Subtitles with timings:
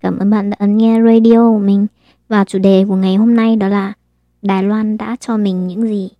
[0.00, 1.86] Cảm ơn bạn đã ấn nghe radio của mình.
[2.28, 3.92] Và chủ đề của ngày hôm nay đó là
[4.42, 6.10] Đài Loan đã cho mình những gì?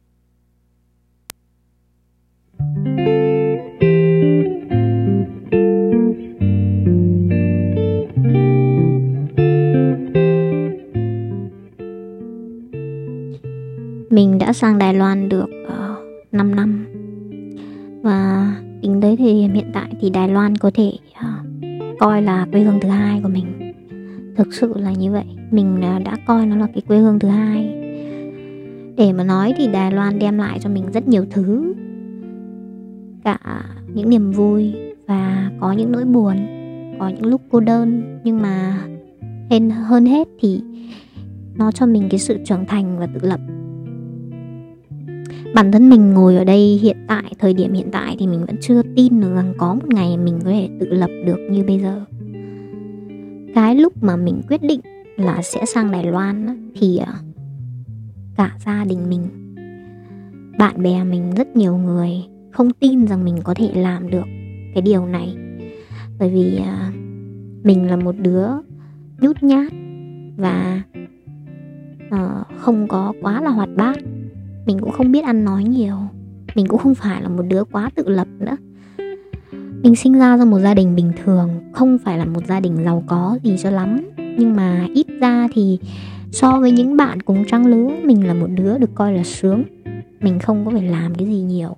[14.10, 16.87] Mình đã sang Đài Loan được ờ, uh, 5 năm.
[18.02, 18.52] Và
[18.83, 22.60] tính tới thời điểm hiện tại thì Đài Loan có thể uh, coi là quê
[22.60, 23.70] hương thứ hai của mình
[24.37, 25.25] thực sự là như vậy.
[25.51, 27.77] Mình à, đã coi nó là cái quê hương thứ hai.
[28.97, 31.75] Để mà nói thì đài loan đem lại cho mình rất nhiều thứ.
[33.25, 33.39] Cả
[33.95, 34.75] những niềm vui
[35.06, 36.37] và có những nỗi buồn,
[36.98, 38.03] có những lúc cô đơn.
[38.25, 38.80] Nhưng mà
[39.51, 40.61] hơn hơn hết thì
[41.56, 43.41] nó cho mình cái sự trưởng thành và tự lập.
[45.55, 48.56] Bản thân mình ngồi ở đây hiện tại, thời điểm hiện tại thì mình vẫn
[48.61, 51.78] chưa tin được rằng có một ngày mình có thể tự lập được như bây
[51.81, 52.05] giờ
[53.55, 54.81] cái lúc mà mình quyết định
[55.17, 57.15] là sẽ sang đài loan thì à,
[58.37, 59.55] cả gia đình mình,
[60.59, 62.11] bạn bè mình, rất nhiều người
[62.51, 64.27] không tin rằng mình có thể làm được
[64.75, 65.37] cái điều này.
[66.19, 66.92] Bởi vì à,
[67.62, 68.48] mình là một đứa
[69.20, 69.73] nhút nhát
[70.37, 70.83] và
[72.11, 73.97] ờ, không có quá là hoạt bát.
[74.67, 75.97] Mình cũng không biết ăn nói nhiều.
[76.55, 78.57] Mình cũng không phải là một đứa quá tự lập nữa
[79.83, 82.84] mình sinh ra trong một gia đình bình thường, không phải là một gia đình
[82.84, 84.00] giàu có gì cho lắm.
[84.17, 85.78] Nhưng mà ít ra thì
[86.33, 89.64] so với những bạn cùng trang lứa, mình là một đứa được coi là sướng.
[90.20, 91.77] Mình không có phải làm cái gì nhiều.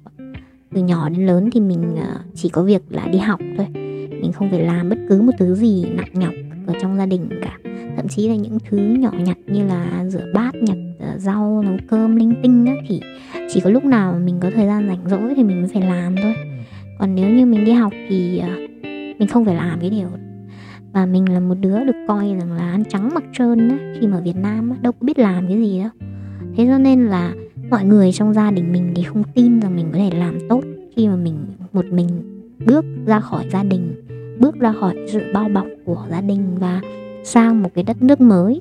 [0.75, 3.67] Từ nhỏ đến lớn thì mình à, chỉ có việc là đi học thôi.
[4.11, 6.34] Mình không phải làm bất cứ một thứ gì nặng nhọc
[6.67, 7.58] ở trong gia đình cả.
[7.97, 11.77] Thậm chí là những thứ nhỏ nhặt như là rửa bát, nhặt à, rau, nấu
[11.89, 13.00] cơm linh tinh đó thì
[13.53, 16.17] chỉ có lúc nào mình có thời gian rảnh rỗi thì mình mới phải làm
[16.23, 16.34] thôi
[17.03, 18.48] còn nếu như mình đi học thì ờ,
[19.19, 20.08] mình không phải làm cái điều
[20.92, 24.06] và mình là một đứa được coi rằng là ăn trắng mặc trơn á, khi
[24.06, 25.91] mà Việt Nam á, đâu có biết làm cái gì đâu.
[26.56, 27.33] Thế cho nên là
[27.70, 30.63] mọi người trong gia đình mình thì không tin rằng mình có thể làm tốt
[30.96, 31.36] khi mà mình
[31.73, 32.08] một mình
[32.67, 33.95] bước ra khỏi gia đình
[34.40, 36.80] bước ra khỏi sự bao bọc của gia đình và
[37.24, 38.61] sang một cái đất nước mới.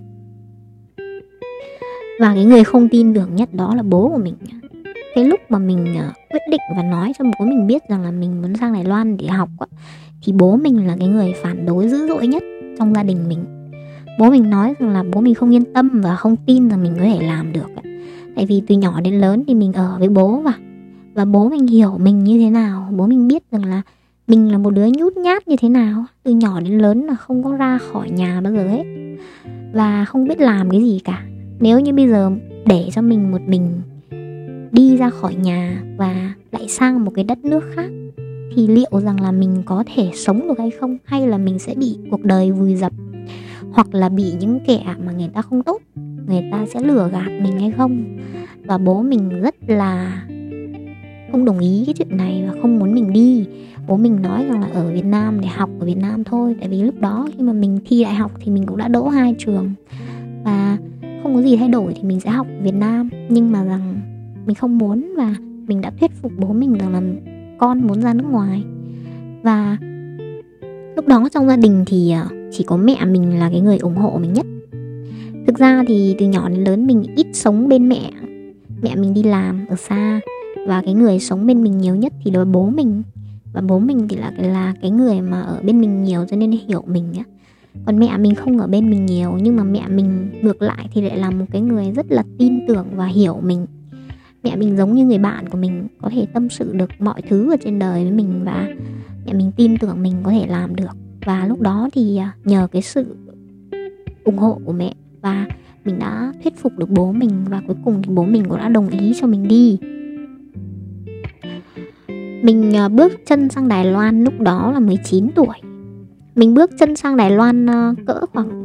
[2.19, 4.35] Và cái người không tin tưởng nhất đó là bố của mình
[5.15, 8.11] cái lúc mà mình ờ, quyết định và nói cho bố mình biết rằng là
[8.11, 9.67] mình muốn sang Đài Loan để học á,
[10.23, 12.43] thì bố mình là cái người phản đối dữ dội nhất
[12.79, 13.45] trong gia đình mình.
[14.19, 16.93] Bố mình nói rằng là bố mình không yên tâm và không tin rằng mình
[16.97, 17.67] có thể làm được
[18.35, 20.53] tại vì từ nhỏ đến lớn thì mình ở với bố và
[21.13, 23.81] và bố mình hiểu mình như thế nào bố mình biết rằng là
[24.27, 27.43] mình là một đứa nhút nhát như thế nào từ nhỏ đến lớn là không
[27.43, 28.83] có ra khỏi nhà bao giờ hết.
[29.73, 31.23] Và không biết làm cái gì cả.
[31.59, 32.31] Nếu như bây giờ
[32.65, 33.81] để cho mình một mình
[34.71, 37.89] đi ra khỏi nhà và lại sang một cái đất nước khác,
[38.55, 40.97] thì liệu rằng là mình có thể sống được hay không?
[41.05, 42.93] Hay là mình sẽ bị cuộc đời vùi dập?
[43.71, 45.81] Hoặc là bị những kẻ mà người ta không tốt,
[46.27, 48.17] người ta sẽ lừa gạt mình hay không?
[48.65, 50.23] Và bố mình rất là
[51.31, 53.45] không đồng ý cái chuyện này và không muốn mình đi.
[53.87, 56.69] Bố mình nói rằng là ở Việt Nam để học ở Việt Nam thôi, tại
[56.69, 59.35] vì lúc đó khi mà mình thi đại học thì mình cũng đã đỗ hai
[59.37, 59.73] trường
[60.43, 60.77] và
[61.23, 63.09] không có gì thay đổi thì mình sẽ học ở Việt Nam.
[63.29, 64.01] Nhưng mà rằng
[64.45, 65.35] mình không muốn và
[65.67, 67.01] mình đã thuyết phục bố mình rằng là
[67.59, 68.63] con muốn ra nước ngoài.
[69.43, 69.77] Và
[70.95, 73.95] lúc đó trong gia đình thì ờ, chỉ có mẹ mình là cái người ủng
[73.95, 74.45] hộ mình nhất.
[75.47, 78.11] Thực ra thì từ nhỏ đến lớn mình ít sống bên mẹ.
[78.81, 80.21] Mẹ mình đi làm ở xa
[80.67, 83.03] và cái người sống bên mình nhiều nhất thì là bố mình.
[83.53, 86.51] Và bố mình thì là là cái người mà ở bên mình nhiều cho nên
[86.51, 87.23] hiểu mình á.
[87.85, 91.01] Còn mẹ mình không ở bên mình nhiều nhưng mà mẹ mình ngược lại thì
[91.01, 93.65] lại là một cái người rất là tin tưởng và hiểu mình
[94.43, 97.51] mẹ mình giống như người bạn của mình, có thể tâm sự được mọi thứ
[97.51, 98.67] ở trên đời với mình và
[99.25, 100.91] mẹ mình tin tưởng mình có thể làm được.
[101.25, 103.15] Và lúc đó thì à, nhờ cái sự
[104.23, 105.47] ủng hộ của mẹ và
[105.85, 108.69] mình đã thuyết phục được bố mình và cuối cùng thì bố mình cũng đã
[108.69, 109.77] đồng ý cho mình đi.
[112.43, 115.55] Mình à, bước chân sang Đài Loan lúc đó là 19 tuổi.
[116.35, 118.61] Mình bước chân sang Đài Loan à, cỡ khoảng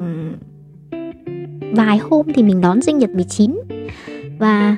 [1.73, 3.61] vài hôm thì mình đón sinh nhật 19
[4.38, 4.76] Và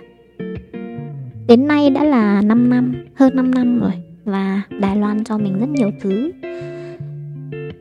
[1.49, 3.93] Đến nay đã là 5 năm, hơn 5 năm rồi
[4.25, 6.33] Và Đài Loan cho mình rất nhiều thứ.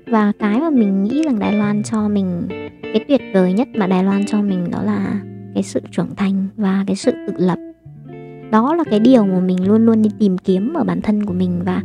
[0.08, 2.48] Và cái mà mình nghĩ rằng Đài Loan cho mình
[2.82, 5.22] Cái tuyệt vời nhất mà Đài Loan cho mình đó là
[5.54, 7.58] Cái sự trưởng thành và cái sự tự lập.
[8.52, 11.34] Đó là cái điều mà mình luôn luôn đi tìm kiếm ở bản thân của
[11.34, 11.82] mình Và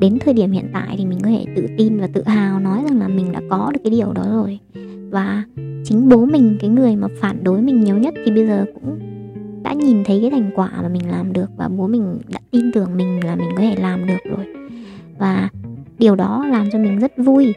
[0.00, 2.82] đến thời điểm hiện tại thì mình có thể tự tin và tự hào nói
[2.88, 4.58] rằng là mình đã có được cái điều đó rồi.
[5.10, 5.42] Và
[5.84, 8.98] chính bố mình, cái người mà phản đối mình nhiều nhất thì bây giờ cũng
[9.66, 12.72] đã nhìn thấy cái thành quả mà mình làm được và bố mình đã tin
[12.72, 14.46] tưởng mình là mình có thể làm được rồi.
[15.18, 15.48] Và
[15.98, 17.54] điều đó làm cho mình rất vui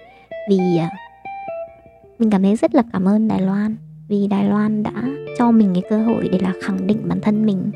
[0.50, 0.90] vì à,
[2.20, 3.76] mình cảm thấy rất là cảm ơn Đài Loan
[4.08, 7.46] vì Đài Loan đã cho mình cái cơ hội để là khẳng định bản thân
[7.46, 7.72] mình.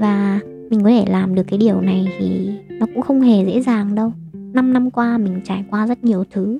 [0.00, 0.40] Và
[0.70, 3.94] mình có thể làm được cái điều này thì nó cũng không hề dễ dàng
[3.94, 4.12] đâu.
[4.32, 6.58] 5 năm qua mình trải qua rất nhiều thứ.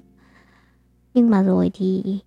[1.15, 2.19] Nhưng mà rồi thì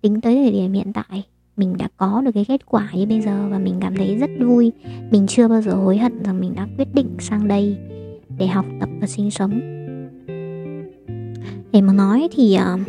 [0.00, 1.24] tính tới thời điểm hiện tại
[1.58, 4.30] mình đã có được cái kết quả như bây giờ và mình cảm thấy rất
[4.40, 4.72] vui.
[5.10, 7.76] Mình chưa bao giờ hối hận rằng mình đã quyết định sang đây
[8.38, 9.60] để học tập và sinh sống.
[11.72, 12.80] Để mà nói thì uh,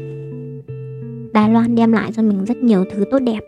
[1.33, 3.39] Đài Loan đem lại cho mình rất nhiều thứ tốt đẹp.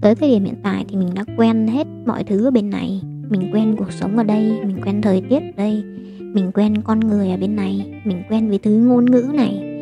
[0.00, 3.02] Tới thời điểm hiện tại thì mình đã quen hết mọi thứ ở bên này.
[3.28, 5.84] Mình quen cuộc sống ở đây mình quen thời tiết ở đây
[6.34, 9.73] mình quen con người ở bên này mình quen với thứ ngôn ngữ này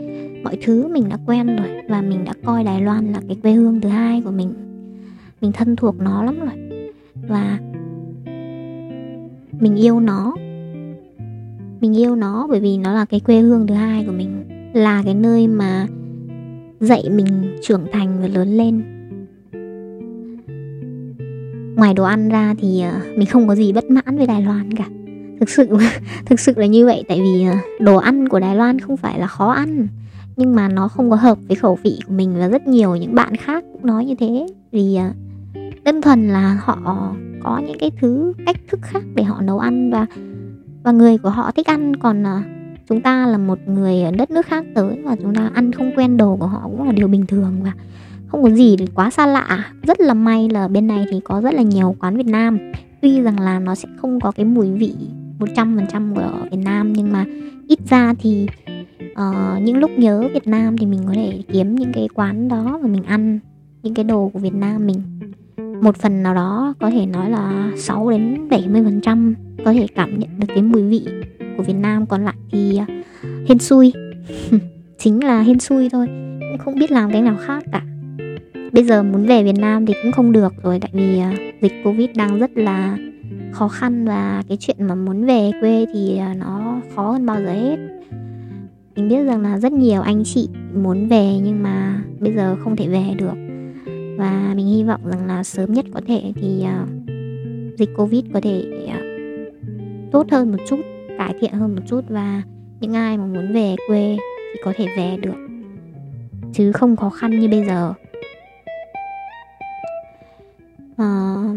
[0.44, 3.52] mọi thứ mình đã quen rồi và mình đã coi Đài Loan là cái quê
[3.52, 4.54] hương thứ hai của mình.
[5.40, 6.80] Mình thân thuộc nó lắm rồi.
[7.28, 7.58] Và
[9.60, 10.36] mình yêu nó.
[11.80, 14.44] Mình yêu nó bởi vì nó là cái quê hương thứ hai của mình.
[14.72, 15.86] Là cái nơi mà
[16.80, 18.82] dạy mình trưởng thành và lớn lên.
[21.76, 24.74] Ngoài đồ ăn ra thì ờ, mình không có gì bất mãn với Đài Loan
[24.74, 24.84] cả.
[25.40, 25.76] Thực sự
[26.26, 29.18] thực sự là như vậy tại vì ờ, đồ ăn của Đài Loan không phải
[29.18, 29.88] là khó ăn
[30.37, 33.14] nhưng mà nó không có hợp với khẩu vị của mình và rất nhiều những
[33.14, 34.46] bạn khác cũng nói như thế.
[34.73, 35.12] Vì à,
[35.84, 37.12] đơn thuần là họ
[37.43, 40.06] có những cái thứ cách thức khác để họ nấu ăn và
[40.82, 41.96] và người của họ thích ăn.
[41.96, 42.43] Còn à,
[42.88, 45.93] chúng ta là một người ở đất nước khác tới và chúng ta ăn không
[45.96, 47.73] quen đồ của họ cũng là điều bình thường và
[48.26, 49.73] không có gì quá xa lạ.
[49.82, 52.58] Rất là may là bên này thì có rất là nhiều quán Việt Nam.
[53.00, 54.94] Tuy rằng là nó sẽ không có cái mùi vị
[55.38, 57.25] 100% của Việt Nam nhưng mà
[57.69, 58.46] ít ra thì
[59.12, 62.79] uh, những lúc nhớ Việt Nam thì mình có thể kiếm những cái quán đó
[62.82, 63.38] và mình ăn
[63.82, 65.03] những cái đồ của Việt Nam mình.
[65.82, 69.87] Một phần nào đó có thể nói là 6 đến 70 phần trăm có thể
[69.94, 71.06] cảm nhận được cái mùi vị
[71.56, 72.06] của Việt Nam.
[72.06, 72.88] Còn lại thì uh,
[73.49, 73.93] hên xui.
[74.99, 76.06] Chính là hên xui thôi
[76.41, 77.82] cũng không biết làm cái nào khác cả.
[78.73, 81.73] Bây giờ muốn về Việt Nam thì cũng không được rồi tại vì uh, dịch
[81.85, 82.99] Covid đang rất là
[83.53, 87.37] khó khăn và cái chuyện mà muốn về quê thì uh, nó khó hơn bao
[87.41, 87.91] giờ hết
[88.96, 92.76] mình biết rằng là rất nhiều anh chị muốn về nhưng mà bây giờ không
[92.76, 93.34] thể về được.
[94.18, 96.88] Và mình hy vọng rằng là sớm nhất có thể thì uh,
[97.78, 100.78] dịch covid có thể uh, tốt hơn một chút
[101.18, 102.42] cải thiện hơn một chút và
[102.80, 104.16] những ai mà muốn về quê
[104.54, 105.48] thì có thể về được.
[106.52, 107.92] Chứ không khó khăn như bây giờ.
[110.92, 111.56] Uh,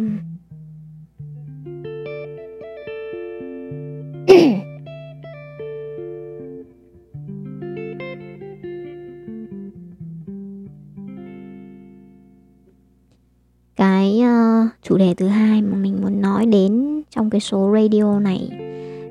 [14.96, 18.50] chủ đề thứ hai mà mình muốn nói đến trong cái số radio này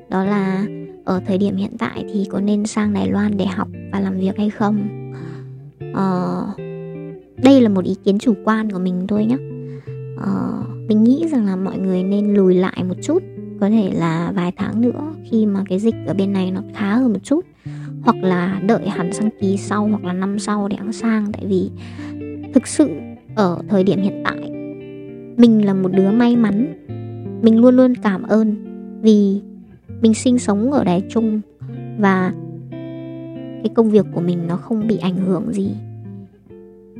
[0.09, 0.65] đó là
[1.05, 4.19] ở thời điểm hiện tại thì có nên sang Đài Loan để học và làm
[4.19, 4.87] việc hay không?
[5.93, 6.47] Ờ,
[7.43, 9.37] đây là một ý kiến chủ quan của mình thôi nhé
[10.17, 13.23] ờ, mình nghĩ rằng là mọi người nên lùi lại một chút
[13.59, 16.95] có thể là vài tháng nữa khi mà cái dịch ở bên này nó khá
[16.95, 17.45] hơn một chút
[18.01, 21.31] hoặc là đợi hẳn sang kỳ sau hoặc là năm sau để hãng sang.
[21.31, 21.69] Tại vì
[22.53, 22.89] thực sự
[23.35, 24.54] ở thời điểm hiện tại
[25.37, 26.73] mình là một đứa may mắn.
[27.41, 28.55] Mình luôn luôn cảm ơn
[29.01, 29.41] vì
[30.01, 31.41] mình sinh sống ở đài trung
[31.99, 32.33] và
[33.63, 35.69] cái công việc của mình nó không bị ảnh hưởng gì.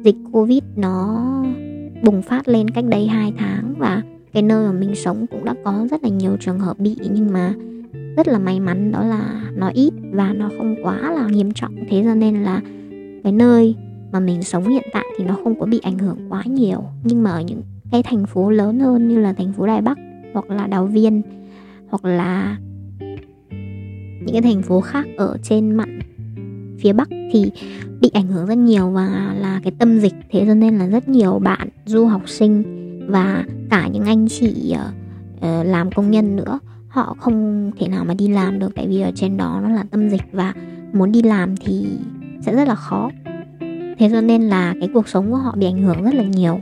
[0.04, 1.26] Dịch covid nó
[2.04, 4.02] bùng phát lên cách đây 2 tháng và
[4.34, 7.34] cái nơi mà mình sống cũng đã có rất là nhiều trường hợp bị, nhưng
[7.34, 7.54] mà
[8.18, 11.76] rất là may mắn, đó là nó ít và nó không quá là nghiêm trọng.
[11.90, 12.62] Thế cho nên là
[13.24, 13.76] cái nơi
[14.12, 16.84] mà mình sống hiện tại thì nó không có bị ảnh hưởng quá nhiều.
[17.04, 17.62] Nhưng mà ở những
[17.92, 19.98] cái thành phố lớn hơn như là thành phố Đài Bắc
[20.34, 21.22] hoặc là Đào Viên
[21.90, 22.58] hoặc là
[24.26, 26.00] những cái thành phố khác ở trên mặn
[26.80, 27.52] phía Bắc thì
[28.02, 30.14] bị ảnh hưởng rất nhiều và là cái tâm dịch.
[30.32, 32.64] Thế cho nên là rất nhiều bạn du học sinh
[33.10, 38.14] và cả những anh chị uh, làm công nhân nữa họ không thể nào mà
[38.14, 38.76] đi làm được.
[38.76, 40.54] Tại vì ở trên đó nó là tâm dịch và
[40.94, 41.88] muốn đi làm thì
[42.42, 43.10] sẽ rất là khó.
[43.98, 46.60] Thế cho nên là cái cuộc sống của họ bị ảnh hưởng rất là nhiều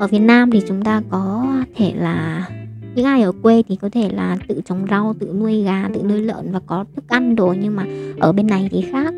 [0.00, 2.48] ở Việt Nam thì chúng ta có thể là,
[2.94, 6.02] những ai ở quê thì có thể là tự trồng rau, tự nuôi gà, tự
[6.02, 7.84] nuôi lợn và có thức ăn rồi nhưng mà
[8.20, 9.14] ở bên này thì khác.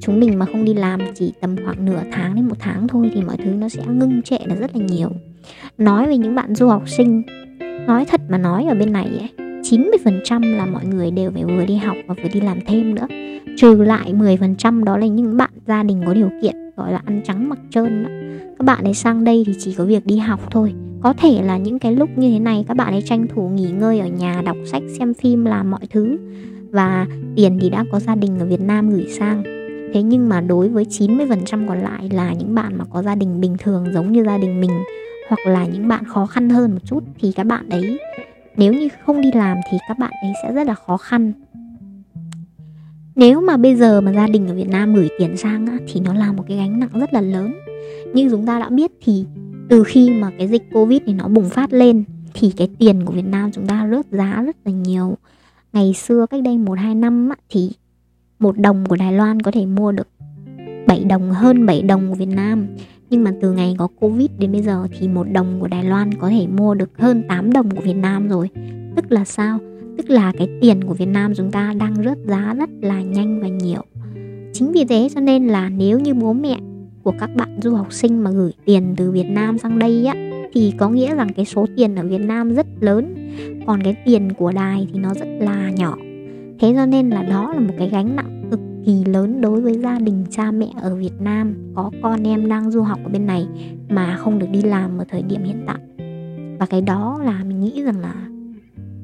[0.00, 3.10] Chúng mình mà không đi làm chỉ tầm khoảng nửa tháng đến một tháng thôi
[3.14, 5.08] thì mọi thứ nó sẽ ngưng trệ là rất là nhiều.
[5.78, 7.22] Nói về những bạn du học sinh,
[7.86, 11.64] nói thật mà nói ở bên này ấy 90% là mọi người đều phải vừa
[11.64, 13.06] đi học và vừa đi làm thêm nữa.
[13.56, 17.20] Trừ lại 10% đó là những bạn gia đình có điều kiện, Gọi là ăn
[17.24, 18.19] trắng mặc trơn đó.
[18.60, 20.74] Các bạn ấy sang đây thì chỉ có việc đi học thôi.
[21.00, 23.70] Có thể là những cái lúc như thế này các bạn ấy tranh thủ nghỉ
[23.70, 26.18] ngơi ở nhà Đọc sách, xem phim, làm mọi thứ.
[26.70, 29.42] Và tiền thì đã có gia đình ở Việt Nam gửi sang.
[29.94, 33.40] Thế nhưng mà đối với 90% còn lại là những bạn mà có gia đình
[33.40, 34.70] bình thường giống như gia đình mình
[35.28, 37.98] hoặc là những bạn khó khăn hơn một chút thì các bạn ấy
[38.56, 41.32] nếu như không đi làm thì các bạn ấy sẽ rất là khó khăn.
[43.16, 46.00] Nếu mà bây giờ mà gia đình ở Việt Nam gửi tiền sang á, thì
[46.00, 47.52] nó là một cái gánh nặng rất là lớn
[48.14, 49.24] như chúng ta đã biết thì
[49.68, 53.12] từ khi mà cái dịch Covid này nó bùng phát lên thì cái tiền của
[53.12, 55.14] Việt Nam chúng ta rớt giá rất là nhiều.
[55.72, 57.70] Ngày xưa cách đây một hai năm á, thì
[58.38, 60.08] một đồng của Đài Loan có thể mua được
[60.86, 62.66] 7 đồng hơn 7 đồng của Việt Nam.
[63.10, 66.14] Nhưng mà từ ngày có Covid đến bây giờ thì một đồng của Đài Loan
[66.14, 68.48] có thể mua được hơn 8 đồng của Việt Nam rồi.
[68.96, 69.58] Tức là sao?
[69.96, 73.40] Tức là cái tiền của Việt Nam chúng ta đang rớt giá rất là nhanh
[73.40, 73.82] và nhiều.
[74.52, 76.58] Chính vì thế cho nên là nếu như bố mẹ
[77.02, 80.14] của các bạn du học sinh mà gửi tiền từ Việt Nam sang đây á,
[80.52, 83.14] thì có nghĩa rằng cái số tiền ở Việt Nam rất lớn,
[83.66, 85.96] còn cái tiền của đài thì nó rất là nhỏ.
[86.58, 89.78] Thế cho nên là đó là một cái gánh nặng cực kỳ lớn đối với
[89.78, 93.26] gia đình cha mẹ ở Việt Nam, có con em đang du học ở bên
[93.26, 93.46] này
[93.88, 95.78] mà không được đi làm ở thời điểm hiện tại.
[96.58, 98.14] Và cái đó là mình nghĩ rằng là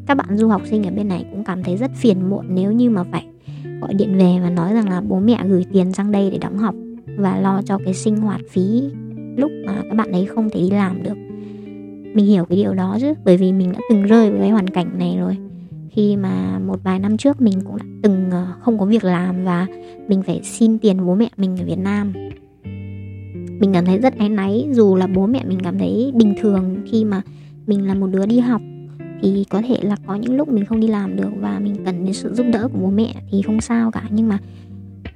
[0.07, 2.73] các bạn du học sinh ở bên này cũng cảm thấy rất phiền muộn nếu
[2.73, 3.27] như mà phải
[3.81, 6.59] gọi điện về và nói rằng là bố mẹ gửi tiền sang đây để đóng
[6.59, 6.75] học
[7.17, 8.83] và lo cho cái sinh hoạt phí
[9.37, 11.17] lúc mà các bạn ấy không thể đi làm được.
[12.15, 14.69] Mình hiểu cái điều đó chứ, bởi vì mình đã từng rơi vào cái hoàn
[14.69, 15.37] cảnh này rồi.
[15.91, 19.45] Khi mà một vài năm trước mình cũng đã từng ờ, không có việc làm
[19.45, 19.67] và
[20.09, 22.13] mình phải xin tiền bố mẹ mình ở Việt Nam.
[23.61, 26.77] Mình cảm thấy rất áy náy, dù là bố mẹ mình cảm thấy bình thường
[26.91, 27.23] khi mà
[27.67, 28.63] mình là một đứa đi học,
[29.23, 32.05] thì có thể là có những lúc mình không đi làm được và mình cần
[32.05, 34.03] đến sự giúp đỡ của bố mẹ thì không sao cả.
[34.11, 34.39] Nhưng mà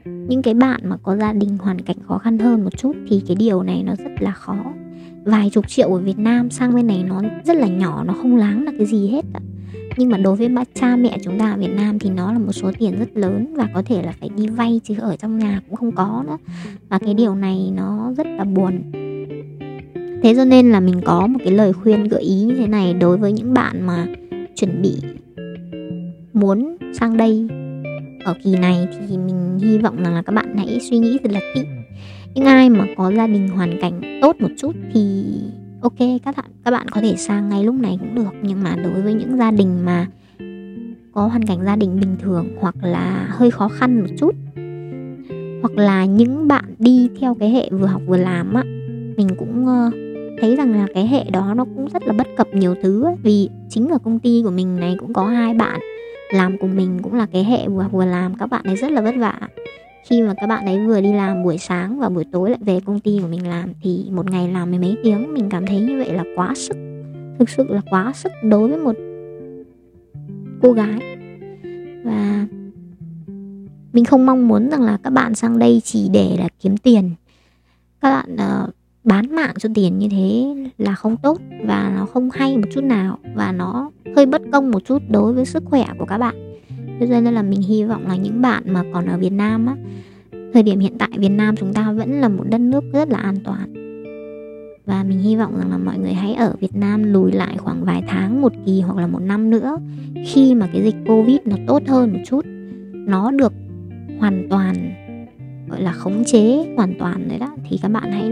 [0.05, 3.23] những cái bạn mà có gia đình hoàn cảnh khó khăn hơn một chút thì
[3.27, 4.57] cái điều này nó rất là khó.
[5.25, 8.37] Vài chục triệu ở Việt Nam sang bên này nó rất là nhỏ, nó không
[8.37, 9.41] láng là cái gì hết ạ.
[9.97, 12.39] Nhưng mà đối với ba, cha mẹ chúng ta ở Việt Nam thì nó là
[12.39, 15.39] một số tiền rất lớn và có thể là phải đi vay chứ ở trong
[15.39, 16.37] nhà cũng không có nữa.
[16.89, 18.83] Và cái điều này nó rất là buồn.
[20.23, 22.95] Thế cho nên là mình có một cái lời khuyên gợi ý như thế này
[22.95, 24.07] đối với những bạn mà
[24.55, 24.97] chuẩn bị
[26.33, 27.49] muốn sang đây
[28.25, 31.33] ở kỳ này thì mình hy vọng rằng là các bạn hãy suy nghĩ thật
[31.33, 31.61] là kỹ.
[32.35, 35.25] Những ai mà có gia đình hoàn cảnh tốt một chút thì
[35.81, 38.35] ok, các bạn các bạn có thể sang ngay lúc này cũng được.
[38.43, 40.07] Nhưng mà đối với những gia đình mà
[41.13, 44.35] có hoàn cảnh gia đình bình thường hoặc là hơi khó khăn một chút,
[45.63, 48.63] hoặc là những bạn đi theo cái hệ vừa học vừa làm á,
[49.17, 49.91] mình cũng ờ,
[50.41, 53.15] thấy rằng là cái hệ đó nó cũng rất là bất cập nhiều thứ ấy.
[53.23, 55.81] vì chính ở công ty của mình này cũng có hai bạn
[56.33, 59.01] làm cùng mình cũng là cái hệ vừa vừa làm các bạn ấy rất là
[59.01, 59.41] vất vả.
[60.09, 62.81] Khi mà các bạn ấy vừa đi làm buổi sáng và buổi tối lại về
[62.85, 65.81] công ty của mình làm thì một ngày làm mấy mấy tiếng mình cảm thấy
[65.81, 66.77] như vậy là quá sức
[67.39, 68.97] thực sự là quá sức đối với một
[70.63, 71.01] cô gái.
[72.05, 72.47] Và
[73.93, 77.11] mình không mong muốn rằng là các bạn sang đây chỉ để là kiếm tiền.
[78.01, 78.75] Các bạn uh,
[79.11, 82.85] bán mạng cho tiền như thế là không tốt và nó không hay một chút
[82.85, 86.35] nào và nó hơi bất công một chút đối với sức khỏe của các bạn.
[87.01, 89.77] Cho nên là mình hy vọng là những bạn mà còn ở Việt Nam á,
[90.55, 93.19] thời điểm hiện tại Việt Nam chúng ta vẫn là một đất nước rất là
[93.19, 93.75] an toàn.
[94.87, 97.85] Và mình hy vọng rằng là mọi người hãy ở Việt Nam lùi lại khoảng
[97.85, 99.77] vài tháng, một kỳ hoặc là một năm nữa
[100.27, 102.45] khi mà cái dịch Covid nó tốt hơn một chút.
[102.93, 103.53] Nó được
[104.19, 104.75] hoàn toàn,
[105.69, 108.31] gọi là khống chế hoàn toàn rồi đó, thì các bạn hãy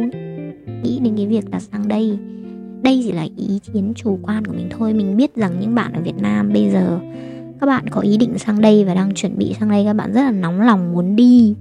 [0.82, 2.18] nghĩ đến cái việc là sang đây.
[2.82, 4.94] Đây chỉ là ý kiến chủ quan của mình thôi.
[4.94, 6.98] Mình biết rằng những bạn ở Việt Nam bây giờ,
[7.60, 10.12] các bạn có ý định sang đây và đang chuẩn bị sang đây, các bạn
[10.12, 11.54] rất là nóng lòng muốn đi.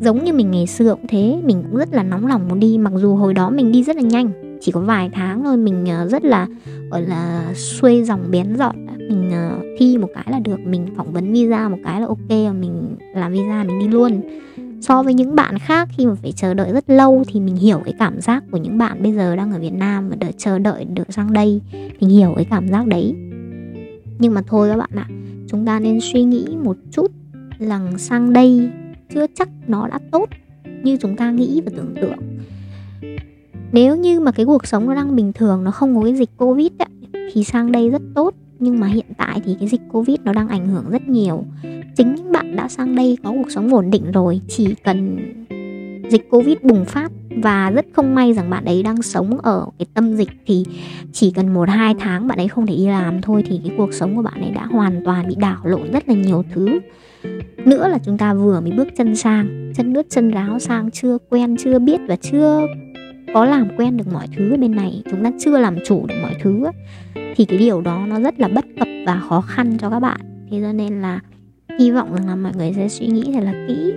[0.00, 2.78] Giống như mình ngày xưa cũng thế, mình cũng rất là nóng lòng muốn đi.
[2.78, 5.56] Mặc dù hồi đó mình đi rất là nhanh, chỉ có vài tháng thôi.
[5.56, 6.48] Mình ờ, rất là,
[6.90, 8.86] gọi là xuôi dòng bén dọn.
[9.08, 10.60] Mình ờ, thi một cái là được.
[10.60, 12.28] Mình phỏng vấn visa một cái là ok.
[12.30, 14.20] Mình làm visa mình đi luôn
[14.82, 17.80] so với những bạn khác khi mà phải chờ đợi rất lâu thì mình hiểu
[17.84, 20.58] cái cảm giác của những bạn bây giờ đang ở Việt Nam và đợi chờ
[20.58, 21.60] đợi được sang đây.
[22.00, 23.14] Mình hiểu cái cảm giác đấy.
[24.18, 25.06] Nhưng mà thôi các bạn ạ
[25.48, 27.10] chúng ta nên suy nghĩ một chút
[27.58, 28.70] rằng sang đây
[29.14, 30.28] chưa chắc nó đã tốt
[30.82, 32.18] như chúng ta nghĩ và tưởng tượng.
[33.72, 36.30] Nếu như mà cái cuộc sống nó đang bình thường nó không có cái dịch
[36.36, 36.88] covid ấy,
[37.32, 40.48] thì sang đây rất tốt nhưng mà hiện tại thì cái dịch covid nó đang
[40.48, 41.44] ảnh hưởng rất nhiều.
[41.96, 45.18] Chính những bạn đã sang đây có cuộc sống ổn định rồi, chỉ cần
[46.10, 49.86] dịch covid bùng phát và rất không may rằng bạn ấy đang sống ở cái
[49.94, 50.64] tâm dịch thì
[51.12, 53.94] chỉ cần một, hai tháng bạn ấy không thể đi làm thôi thì cái cuộc
[53.94, 56.80] sống của bạn ấy đã hoàn toàn bị đảo lộn rất là nhiều thứ.
[57.64, 61.18] Nữa là chúng ta vừa mới bước chân sang, chân nước chân ráo sang, chưa
[61.30, 62.66] quen, chưa biết và chưa
[63.34, 66.14] có làm quen được mọi thứ ở bên này, chúng ta chưa làm chủ được
[66.22, 66.64] mọi thứ
[67.36, 70.20] thì cái điều đó nó rất là bất cập và khó khăn cho các bạn.
[70.50, 71.20] Thế cho nên là
[71.78, 73.92] hy vọng rằng là mọi người sẽ suy nghĩ thật là kỹ.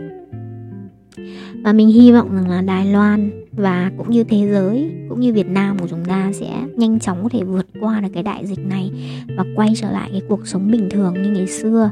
[1.63, 5.33] Và mình hy vọng rằng là Đài Loan và cũng như thế giới, cũng như
[5.33, 8.45] Việt Nam của chúng ta sẽ nhanh chóng có thể vượt qua được cái đại
[8.45, 8.91] dịch này
[9.37, 11.89] và quay trở lại cái cuộc sống bình thường như ngày xưa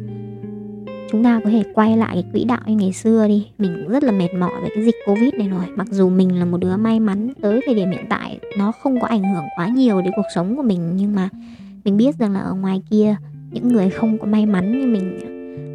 [1.13, 3.47] chúng ta có thể quay lại cái quỹ đạo như ngày xưa đi.
[3.57, 5.65] Mình cũng rất là mệt mỏi với cái dịch covid này rồi.
[5.75, 8.99] Mặc dù mình là một đứa may mắn tới thời điểm hiện tại, nó không
[8.99, 11.29] có ảnh hưởng quá nhiều đến cuộc sống của mình, nhưng mà
[11.85, 13.15] mình biết rằng là ở ngoài kia,
[13.51, 15.19] những người không có may mắn như mình,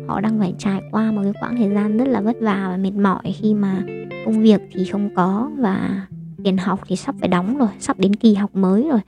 [0.09, 2.76] họ đang phải trải qua một cái quãng thời gian rất là vất vả và
[2.76, 3.83] mệt mỏi khi mà
[4.25, 6.07] công việc thì không có và
[6.45, 9.00] tiền học thì sắp phải đóng rồi, sắp đến kỳ học mới rồi.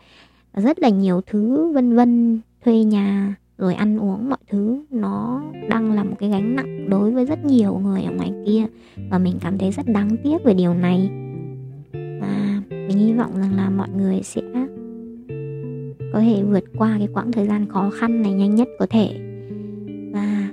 [0.53, 5.43] Và rất là nhiều thứ vân vân, thuê nhà rồi ăn uống mọi thứ nó
[5.69, 8.65] đang là một cái gánh nặng đối với rất nhiều người ở ngoài kia.
[9.11, 11.11] Và mình cảm thấy rất đáng tiếc về điều này.
[11.93, 14.43] Và mình hy vọng rằng là mọi người sẽ
[16.13, 19.09] có thể vượt qua cái quãng thời gian khó khăn này nhanh nhất có thể.
[20.13, 20.49] Và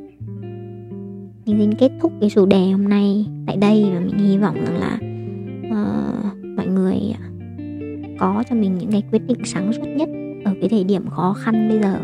[1.45, 4.55] mình xin kết thúc cái chủ đề hôm nay tại đây và mình hy vọng
[4.65, 4.99] rằng là
[5.67, 6.97] uh, mọi người
[8.19, 10.09] có cho mình những cái quyết định sáng suốt nhất
[10.45, 11.99] ở cái thời điểm khó khăn bây giờ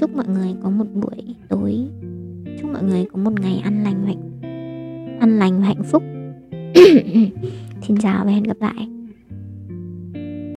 [0.00, 1.76] chúc mọi người có một buổi tối.
[2.60, 4.40] Chúc mọi người có một ngày ăn lành hạnh
[5.20, 6.02] ăn lành và hạnh phúc.
[7.82, 8.88] Xin chào và hẹn gặp lại.